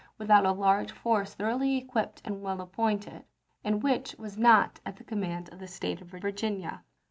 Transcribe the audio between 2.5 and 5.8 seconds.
chap. vn. appointed," and which was not at the command of Le<g^r the